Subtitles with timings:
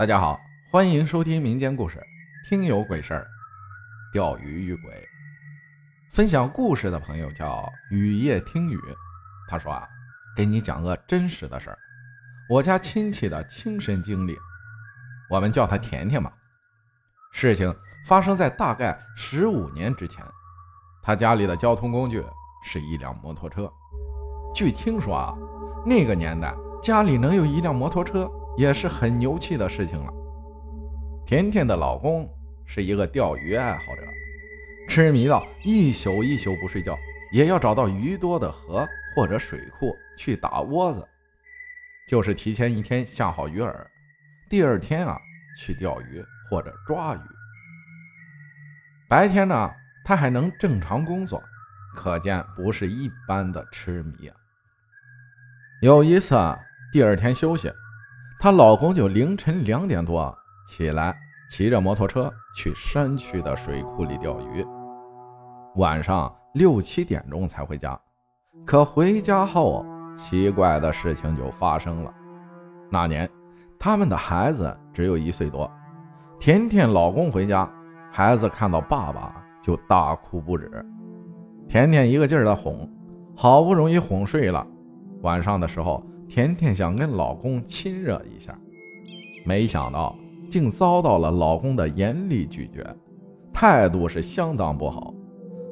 [0.00, 0.40] 大家好，
[0.70, 1.98] 欢迎收听民间故事
[2.48, 3.20] 《听有鬼事儿》。
[4.10, 5.06] 钓鱼遇鬼，
[6.10, 8.80] 分享故事的朋友叫雨夜听雨。
[9.46, 9.86] 他说啊，
[10.34, 11.78] 给你讲个真实的事儿，
[12.48, 14.34] 我家亲戚的亲身经历。
[15.28, 16.32] 我们叫他甜甜吧。
[17.34, 17.70] 事情
[18.06, 20.24] 发生在大概十五年之前，
[21.02, 22.24] 他家里的交通工具
[22.64, 23.70] 是一辆摩托车。
[24.54, 25.36] 据听说啊，
[25.84, 28.26] 那个年代家里能有一辆摩托车。
[28.56, 30.12] 也是很牛气的事情了。
[31.26, 32.28] 甜甜的老公
[32.66, 34.02] 是一个钓鱼爱好者，
[34.88, 36.98] 痴迷到一宿一宿不睡觉，
[37.32, 41.06] 也要找到鱼多的河或者水库去打窝子，
[42.08, 43.72] 就是提前一天下好鱼饵，
[44.48, 45.16] 第二天啊
[45.56, 47.20] 去钓鱼或者抓鱼。
[49.08, 49.70] 白天呢，
[50.04, 51.40] 他还能正常工作，
[51.94, 54.34] 可见不是一般的痴迷啊。
[55.82, 56.58] 有一次啊，
[56.92, 57.72] 第二天休息。
[58.42, 60.34] 她老公就凌晨两点多
[60.66, 61.14] 起来，
[61.50, 64.66] 骑着摩托车去山区的水库里钓鱼，
[65.76, 68.00] 晚上六七点钟才回家。
[68.64, 69.84] 可回家后，
[70.16, 72.10] 奇怪的事情就发生了。
[72.90, 73.28] 那年，
[73.78, 75.70] 他们的孩子只有一岁多。
[76.38, 77.70] 甜甜老公回家，
[78.10, 80.70] 孩子看到爸爸就大哭不止。
[81.68, 82.90] 甜甜一个劲儿的哄，
[83.36, 84.66] 好不容易哄睡了。
[85.20, 86.02] 晚上的时候。
[86.30, 88.56] 甜甜想跟老公亲热一下，
[89.44, 90.16] 没想到
[90.48, 92.86] 竟遭到了老公的严厉拒绝，
[93.52, 95.12] 态度是相当不好，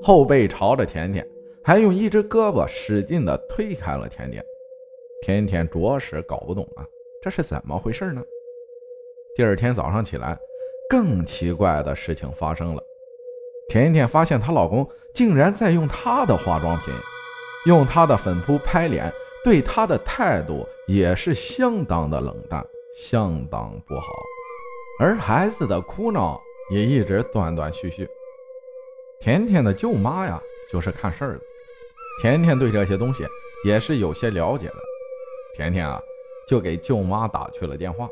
[0.00, 1.26] 后背朝着甜甜，
[1.64, 4.44] 还用一只胳膊使劲的推开了甜甜。
[5.22, 6.86] 甜甜着实搞不懂啊，
[7.20, 8.22] 这是怎么回事呢？
[9.34, 10.38] 第二天早上起来，
[10.88, 12.82] 更奇怪的事情发生了，
[13.68, 16.94] 甜甜发现她老公竟然在用她的化妆品，
[17.66, 19.12] 用她的粉扑拍脸。
[19.44, 24.06] 对他的态度也是相当的冷淡，相当不好，
[24.98, 28.08] 而孩子的哭闹也一直断断续续。
[29.20, 31.40] 甜甜的舅妈呀，就是看事儿的。
[32.22, 33.22] 甜甜对这些东西
[33.66, 34.76] 也是有些了解的。
[35.54, 36.00] 甜甜啊，
[36.48, 38.08] 就给舅妈打去了电话。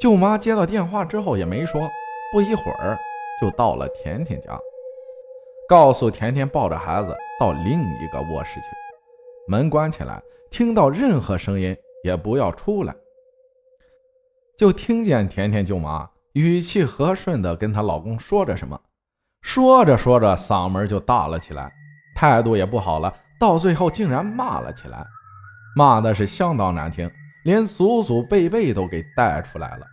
[0.00, 1.88] 舅妈接到电话之后也没说，
[2.32, 2.98] 不一会儿
[3.40, 4.58] 就到了甜甜家，
[5.68, 8.83] 告诉甜甜抱着孩子到另一个卧室去。
[9.46, 12.94] 门关起来，听到任何声音也不要出来。
[14.56, 18.80] 就听见甜甜舅妈语气和顺的跟她老公说着什么，
[19.42, 21.72] 说着说着嗓门就大了起来，
[22.14, 25.04] 态度也不好了，到最后竟然骂了起来，
[25.76, 27.10] 骂的是相当难听，
[27.44, 29.86] 连祖祖辈辈都给带出来了。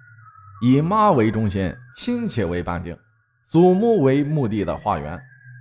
[0.61, 2.95] 以妈为中心，亲戚为半径，
[3.47, 5.19] 祖母为目的的花园，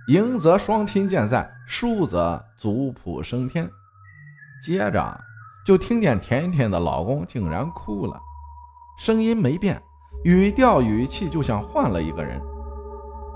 [0.09, 3.67] 赢则双亲健在，输则族谱升天。
[4.61, 5.19] 接着
[5.65, 8.21] 就听见甜甜的老公竟然哭了，
[8.99, 9.81] 声音没变，
[10.23, 12.39] 语调语气就像换了一个人，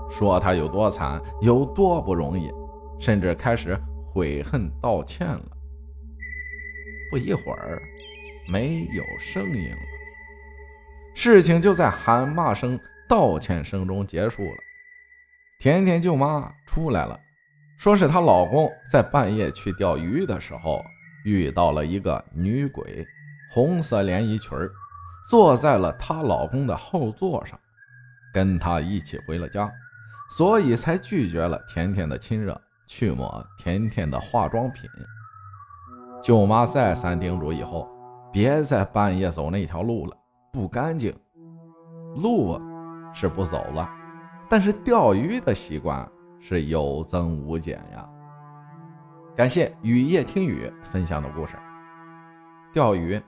[0.08, 2.48] 说他有多惨，有多不容易，
[3.00, 3.76] 甚至开始
[4.12, 5.48] 悔恨道歉了。
[7.10, 7.82] 不一会儿，
[8.48, 9.76] 没有声音了，
[11.16, 14.58] 事情就在喊骂声、道歉声中结束了。
[15.58, 17.18] 甜甜舅妈出来了，
[17.78, 20.84] 说是她老公在半夜去钓鱼的时候。
[21.26, 23.04] 遇到了一个女鬼，
[23.50, 24.70] 红色连衣裙儿，
[25.28, 27.58] 坐在了她老公的后座上，
[28.32, 29.68] 跟她一起回了家，
[30.30, 34.88] 所以才拒绝了甜甜的亲热，去抹甜甜的化妆品。
[36.22, 37.88] 舅妈再三叮嘱以后，
[38.32, 40.16] 别在半夜走那条路了，
[40.52, 41.12] 不干净。
[42.14, 42.56] 路
[43.12, 43.90] 是不走了，
[44.48, 46.08] 但是钓鱼的习惯
[46.40, 48.08] 是有增无减呀。
[49.36, 51.56] 感谢雨夜听雨分享的故事。
[52.72, 53.20] 钓鱼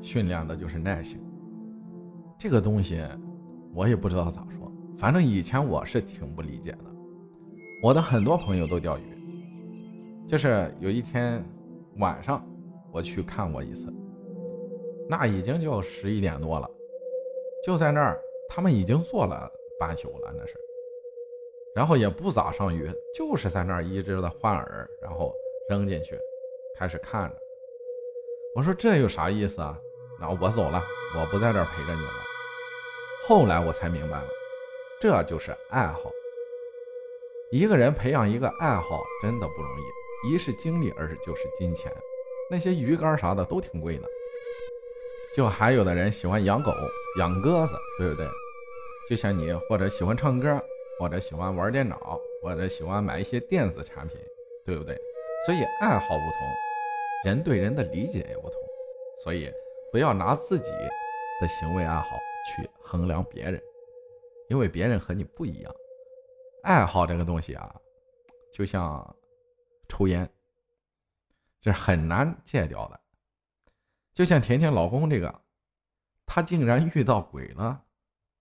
[0.00, 1.22] 训练的就是耐性，
[2.38, 3.04] 这个东西
[3.74, 6.84] 我也不知道咋说，反正以前我是挺不理解的。
[7.82, 9.02] 我的很多朋友都钓鱼，
[10.26, 11.44] 就是有一天
[11.98, 12.42] 晚上
[12.90, 13.92] 我去看过一次，
[15.06, 16.66] 那已经就十一点多了，
[17.62, 18.18] 就在那儿，
[18.48, 19.46] 他们已经坐了
[19.78, 20.54] 半宿了，那是。
[21.76, 24.66] 然后也不咋上鱼，就是在那儿一直的换饵，
[25.02, 25.34] 然后
[25.68, 26.18] 扔进去，
[26.78, 27.36] 开始看着。
[28.54, 29.78] 我说这有啥意思啊？
[30.18, 30.82] 然后我走了，
[31.14, 32.12] 我不在这儿陪着你了。
[33.28, 34.26] 后来我才明白了，
[34.98, 36.10] 这就是爱好。
[37.50, 41.92] 一个人培养一个爱好真的不容易，一是精力，二是就是金钱。
[42.50, 44.08] 那些鱼竿啥的都挺贵的。
[45.34, 46.72] 就还有的人喜欢养狗、
[47.18, 48.26] 养鸽子，对不对？
[49.10, 50.58] 就像你或者喜欢唱歌。
[50.98, 54.18] 或者喜欢玩电脑，或者喜欢买一些电子产品，
[54.64, 54.98] 对不对？
[55.44, 56.54] 所以爱好不同，
[57.24, 58.60] 人对人的理解也不同。
[59.22, 59.50] 所以
[59.90, 60.70] 不要拿自己
[61.40, 62.16] 的行为爱好
[62.46, 63.60] 去衡量别人，
[64.48, 65.74] 因为别人和你不一样。
[66.62, 67.74] 爱好这个东西啊，
[68.52, 69.16] 就像
[69.88, 70.28] 抽烟，
[71.60, 73.00] 这很难戒掉的。
[74.12, 75.42] 就像甜甜老公这个，
[76.26, 77.82] 他竟然遇到鬼了，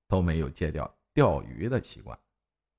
[0.08, 2.18] 都没有戒掉钓鱼的习惯，